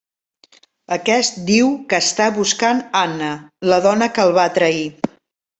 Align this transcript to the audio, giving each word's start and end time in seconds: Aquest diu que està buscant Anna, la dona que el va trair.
Aquest 0.95 1.37
diu 1.49 1.69
que 1.93 1.99
està 2.05 2.29
buscant 2.39 2.83
Anna, 3.03 3.29
la 3.73 3.81
dona 3.89 4.11
que 4.17 4.29
el 4.29 4.37
va 4.39 4.51
trair. 4.61 4.85